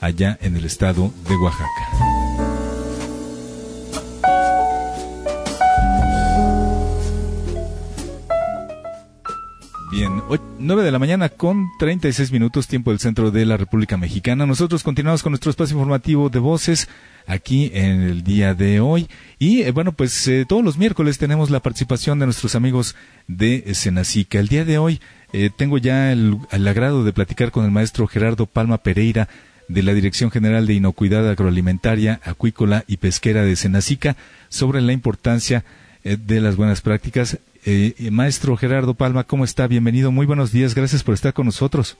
[0.00, 2.16] allá en el estado de Oaxaca.
[9.96, 10.22] Bien,
[10.58, 14.44] 9 de la mañana con 36 minutos tiempo del centro de la República Mexicana.
[14.44, 16.88] Nosotros continuamos con nuestro espacio informativo de voces
[17.26, 19.08] aquí en el día de hoy.
[19.38, 22.94] Y eh, bueno, pues eh, todos los miércoles tenemos la participación de nuestros amigos
[23.26, 24.38] de Senacica.
[24.38, 25.00] El día de hoy
[25.36, 29.28] eh, tengo ya el, el, agrado de platicar con el maestro Gerardo Palma Pereira
[29.68, 34.16] de la Dirección General de Inocuidad Agroalimentaria, Acuícola y Pesquera de Senacica
[34.48, 35.64] sobre la importancia
[36.04, 39.66] de las buenas prácticas eh, maestro Gerardo Palma, ¿cómo está?
[39.66, 41.98] Bienvenido, muy buenos días, gracias por estar con nosotros.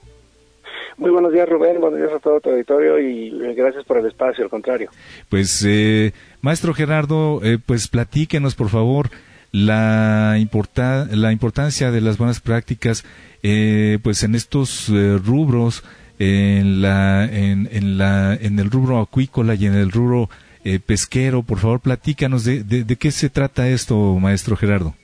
[0.97, 4.07] Muy buenos días, Rubén, buenos días a todo tu auditorio y eh, gracias por el
[4.07, 4.91] espacio, al contrario.
[5.29, 9.11] Pues, eh, maestro Gerardo, eh, pues platíquenos, por favor,
[9.65, 13.05] la, importa la importancia de las buenas prácticas,
[13.43, 14.91] eh, pues en estos
[15.25, 15.85] rubros,
[16.19, 20.29] en, la, en, en, la, en el rubro acuícola y en el rubro
[20.85, 24.95] pesquero, por favor, platícanos de, de, qué se trata esto, maestro Gerardo.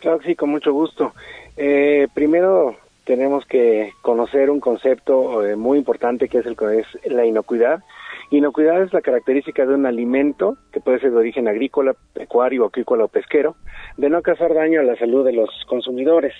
[0.00, 1.12] Claro sí, con mucho gusto.
[1.56, 6.86] Eh, primero tenemos que conocer un concepto eh, muy importante que es el que es
[7.10, 7.82] la inocuidad.
[8.30, 13.04] Inocuidad es la característica de un alimento que puede ser de origen agrícola, pecuario, acuícola
[13.04, 13.54] o pesquero,
[13.96, 16.34] de no causar daño a la salud de los consumidores.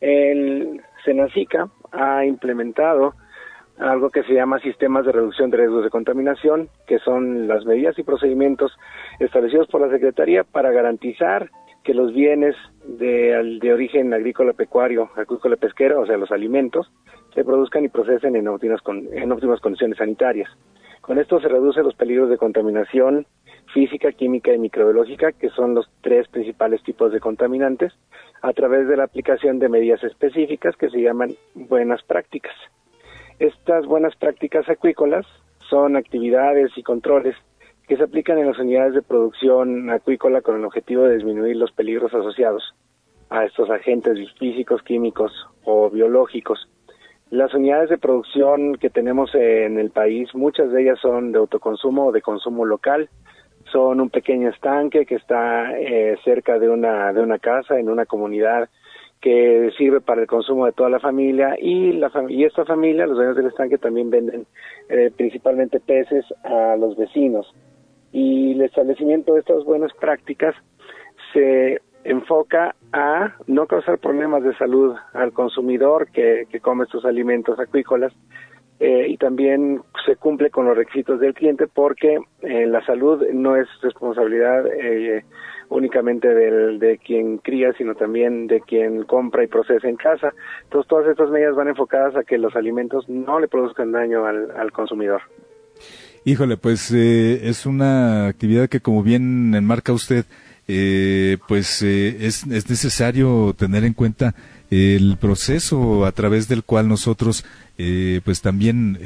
[0.00, 3.14] El Senacica ha implementado
[3.78, 7.98] algo que se llama sistemas de reducción de riesgos de contaminación, que son las medidas
[7.98, 8.72] y procedimientos
[9.18, 11.50] establecidos por la Secretaría para garantizar
[11.84, 16.90] que los bienes de, de origen agrícola, pecuario, agrícola, pesquero, o sea, los alimentos,
[17.34, 20.48] se produzcan y procesen en óptimas, en óptimas condiciones sanitarias.
[21.08, 23.24] Con esto se reducen los peligros de contaminación
[23.72, 27.94] física, química y microbiológica, que son los tres principales tipos de contaminantes,
[28.42, 32.52] a través de la aplicación de medidas específicas que se llaman buenas prácticas.
[33.38, 35.24] Estas buenas prácticas acuícolas
[35.70, 37.36] son actividades y controles
[37.88, 41.72] que se aplican en las unidades de producción acuícola con el objetivo de disminuir los
[41.72, 42.74] peligros asociados
[43.30, 45.32] a estos agentes físicos, químicos
[45.64, 46.68] o biológicos.
[47.30, 52.06] Las unidades de producción que tenemos en el país, muchas de ellas son de autoconsumo
[52.06, 53.10] o de consumo local,
[53.70, 58.06] son un pequeño estanque que está eh, cerca de una de una casa en una
[58.06, 58.70] comunidad
[59.20, 63.16] que sirve para el consumo de toda la familia y la y esta familia, los
[63.16, 64.46] dueños del estanque también venden
[64.88, 67.52] eh, principalmente peces a los vecinos.
[68.10, 70.54] Y el establecimiento de estas buenas prácticas
[71.34, 78.12] se enfoca a no causar problemas de salud al consumidor que, come estos alimentos acuícolas
[78.80, 83.56] eh, y también se cumple con los requisitos del cliente porque eh, la salud no
[83.56, 85.24] es responsabilidad eh,
[85.68, 90.32] únicamente del, de quien cría, sino también de quien compra y procesa en casa.
[90.64, 94.72] Entonces todas estas medidas van enfocadas a que los alimentos no le produzcan daño al
[94.72, 95.22] consumidor.
[96.24, 100.26] Híjole, pues eh, es una actividad que como bien enmarca usted,
[100.68, 104.34] eh, pues eh, es, es, necesario tener en cuenta
[104.70, 107.44] el proceso a través del cual nosotros
[108.24, 108.98] pues también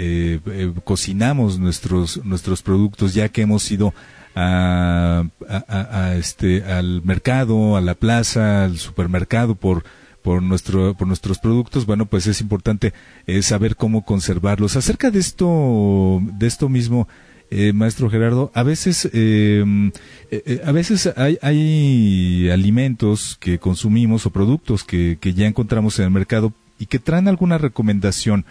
[0.83, 3.93] cocinamos nuestros nuestros productos ya que hemos ido
[4.35, 9.85] a, este al mercado a la plaza al supermercado por
[10.23, 11.87] por nuestro por nuestros productos.
[11.87, 12.93] Bueno pues es importante
[13.27, 14.77] eh, saber cómo conservarlos.
[14.77, 17.09] Acerca de esto de esto mismo
[17.55, 19.93] eh, maestro Gerardo a veces em,
[20.31, 26.07] eh, a veces hay, hay alimentos que consumimos o productos que, que ya encontramos en
[26.07, 28.45] el mercado y que traen alguna recomendación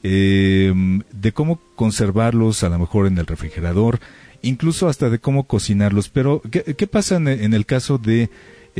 [0.00, 3.98] de cómo conservarlos a lo mejor en el refrigerador
[4.42, 8.30] incluso hasta de cómo cocinarlos pero qué, pasa en el caso de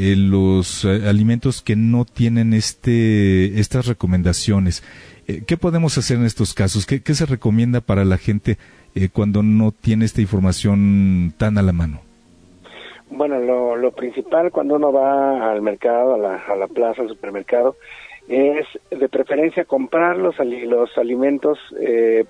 [0.00, 4.84] eh, los eh, alimentos que no tienen este estas recomendaciones.
[5.26, 6.86] Eh, ¿Qué podemos hacer en estos casos?
[6.86, 8.58] ¿Qué, se recomienda para la gente
[9.12, 12.00] cuando no tiene esta información tan a la mano?
[13.10, 13.38] Bueno,
[13.76, 17.76] lo, principal cuando uno va al mercado, a la, a la plaza, al supermercado,
[18.28, 21.58] es de preferencia comprar los, los alimentos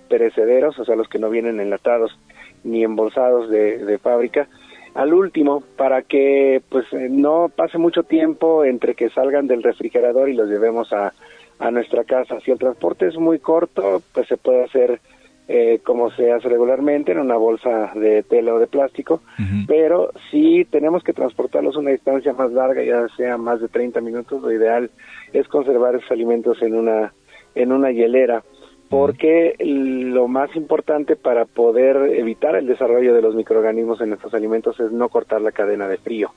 [0.08, 2.16] perecederos, o sea, los que no vienen enlatados
[2.64, 4.48] ni embolsados de, de fábrica,
[4.94, 10.28] al último para que pues eh, no pase mucho tiempo entre que salgan del refrigerador
[10.28, 11.12] y los llevemos a,
[11.58, 12.40] a nuestra casa.
[12.40, 15.00] Si el transporte es muy corto, pues se puede hacer
[15.48, 19.22] eh, como se hace regularmente en una bolsa de tela o de plástico,
[19.66, 24.42] pero si tenemos que transportarlos una distancia más larga, ya sea más de 30 minutos,
[24.42, 24.90] lo ideal
[25.32, 27.12] es conservar esos alimentos en una
[27.54, 28.42] en una hielera
[28.88, 34.78] porque lo más importante para poder evitar el desarrollo de los microorganismos en nuestros alimentos
[34.80, 36.30] es no cortar la cadena de frío.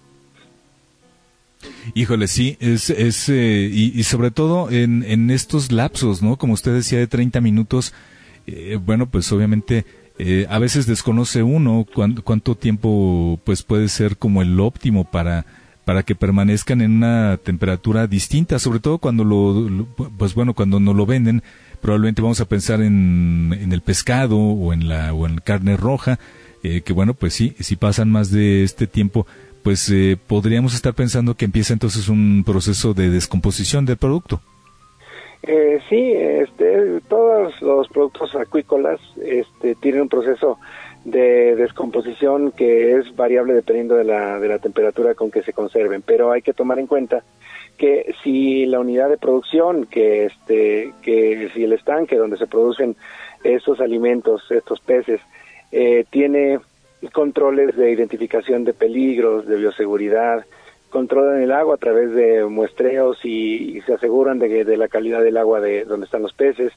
[1.94, 6.38] Híjole, sí, es, es eh, y, sobre todo en, en, estos lapsos, ¿no?
[6.38, 7.94] Como usted decía, de 30 minutos,
[8.52, 9.86] eh, bueno, pues obviamente
[10.20, 15.46] eh, a veces desconoce uno cuánto, tiempo pues puede ser como el óptimo para
[15.86, 19.88] para que permanezcan en una temperatura distinta, sobre todo cuando lo,
[20.18, 21.42] pues bueno, cuando no lo venden,
[21.82, 26.20] probablemente vamos a pensar en, en el pescado o en la o en carne roja,
[26.64, 29.26] eh, que bueno, pues sí, si pasan más de este tiempo,
[29.64, 34.42] pues eh, podríamos estar pensando que empieza entonces un proceso de descomposición del producto.
[35.44, 40.60] Eh, sí, este, todos los productos acuícolas este, tienen un proceso
[41.04, 46.04] de descomposición que es variable dependiendo de la, de la temperatura con que se conserven,
[46.04, 47.24] pero hay que tomar en cuenta
[47.78, 52.96] que si la unidad de producción, que este, que si el estanque donde se producen
[53.44, 55.20] estos alimentos, estos peces,
[55.72, 56.60] eh, tiene
[57.12, 60.46] controles de identificación de peligros, de bioseguridad,
[60.92, 65.38] controlan el agua a través de muestreos y, se aseguran de, de, la calidad del
[65.38, 66.72] agua de donde están los peces,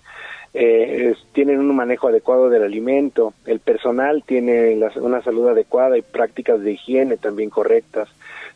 [0.55, 6.61] eh, tienen un manejo adecuado del alimento, el personal tiene una salud adecuada y prácticas
[6.63, 8.09] de higiene también correctas,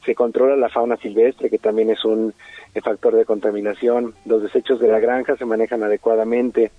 [0.07, 2.33] se controla la fauna silvestre que también es un
[2.75, 6.71] eh, factor de contaminación, los desechos de la granja se manejan adecuadamente.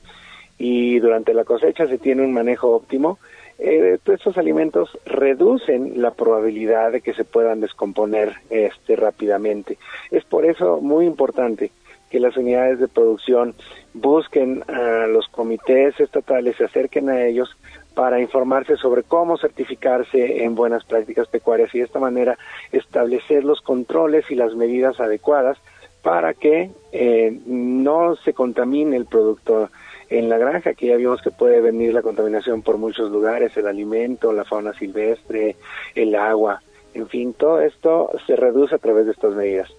[0.62, 3.18] Y durante la cosecha se tiene un manejo óptimo
[3.60, 9.78] eh, estos alimentos reducen la probabilidad de que se puedan descomponer este, rápidamente.
[10.12, 11.72] Es por eso muy importante
[12.10, 13.54] que las unidades de producción
[13.94, 17.56] busquen a los comités estatales, se acerquen a ellos
[17.94, 22.38] para informarse sobre cómo certificarse en buenas prácticas pecuarias y de esta manera
[22.72, 25.58] establecer los controles y las medidas adecuadas
[26.02, 29.70] para que eh, no se contamine el producto
[30.10, 33.68] en la granja, que ya vimos que puede venir la contaminación por muchos lugares, el
[33.68, 35.56] alimento, la fauna silvestre,
[35.96, 36.62] el agua,
[36.94, 39.70] en fin, todo esto se reduce a través de estas medidas.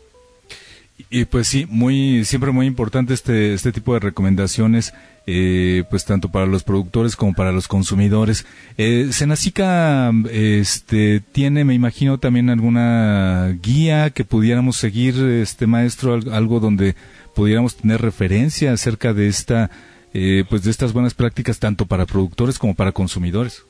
[1.09, 4.93] Y pues sí, muy siempre muy importante este este tipo de recomendaciones,
[5.27, 8.47] eh, pues tanto para los productores como para los consumidores.
[8.76, 16.61] Eh, Senacica, este tiene, me imagino también alguna guía que pudiéramos seguir, este maestro, algo
[16.61, 16.94] donde
[17.35, 19.71] pudiéramos tener referencia acerca de esta
[20.15, 23.65] eh, pues de estas buenas prácticas tanto para productores como para consumidores.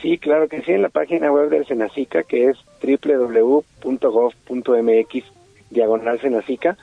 [0.00, 3.84] Sí, claro que sí, en la página web del Senacica, que es www.gov.mx,
[5.70, 6.76] diagonal Senacica,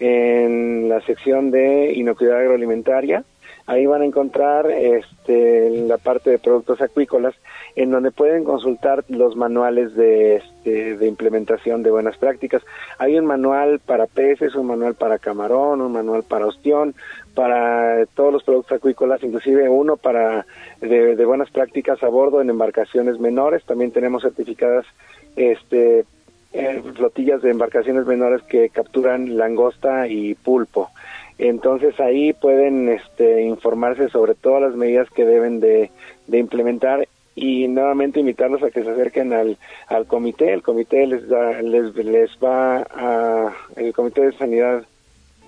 [0.00, 3.24] en la sección de inocuidad agroalimentaria,
[3.66, 7.34] ahí van a encontrar este, la parte de productos acuícolas,
[7.76, 12.62] en donde pueden consultar los manuales de, este, de implementación de buenas prácticas.
[12.98, 16.94] Hay un manual para peces, un manual para camarón, un manual para ostión,
[17.34, 20.46] para todos los productos acuícolas, inclusive uno para
[20.80, 23.64] de, buenas prácticas a bordo en embarcaciones menores.
[23.64, 24.86] También tenemos certificadas
[25.34, 26.04] este,
[26.52, 30.90] eh, flotillas de embarcaciones menores que capturan langosta y pulpo.
[31.38, 35.90] Entonces ahí pueden este, informarse sobre todas las medidas que deben de,
[36.28, 39.58] implementar y nuevamente invitarlos a que se acerquen al,
[39.88, 40.52] al comité.
[40.52, 41.22] El comité les,
[41.62, 44.84] les, les va a, el comité de sanidad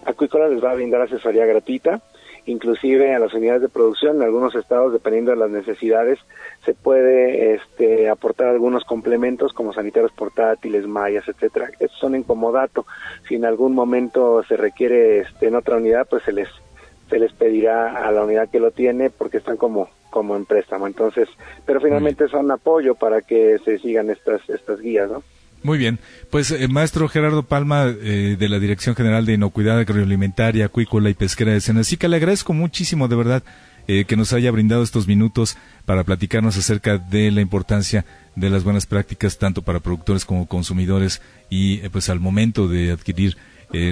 [0.07, 2.01] Acuícola les va a brindar asesoría gratuita,
[2.47, 6.21] inclusive a las unidades de producción en algunos estados, dependiendo de las necesidades,
[6.65, 11.71] se puede este, aportar algunos complementos como sanitarios portátiles, mallas, etcétera.
[11.81, 12.87] Estos son en comodato.
[13.27, 16.49] Si en algún momento se requiere este, en otra unidad, pues se les
[17.11, 20.87] se les pedirá a la unidad que lo tiene porque están como como en préstamo.
[20.87, 21.29] Entonces,
[21.67, 25.23] pero finalmente son apoyo para que se sigan estas estas guías, ¿no?
[25.63, 25.99] Muy bien.
[26.31, 31.15] Pues, eh, maestro Gerardo Palma, eh, de la Dirección General de Inocuidad Agroalimentaria, Acuícola y
[31.15, 33.43] Pesquera de Senacica, le agradezco muchísimo, de verdad,
[33.89, 38.65] eh, que nos haya brindado estos minutos para platicarnos acerca de la importancia de las
[38.65, 43.37] buenas prácticas, tanto para productores como consumidores, y pues al momento de adquirir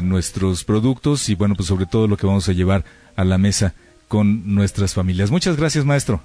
[0.03, 2.85] nuestros productos y, bueno, pues sobre todo lo que vamos a llevar
[3.17, 3.75] a la mesa
[4.15, 5.33] con nuestras familias.
[5.33, 6.21] Muchas gracias, maestro.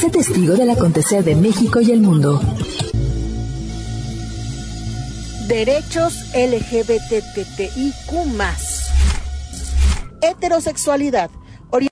[0.00, 2.40] Sé testigo del acontecer de México y el mundo.
[5.54, 8.12] Derechos LGBTTIQ.
[10.20, 11.30] Heterosexualidad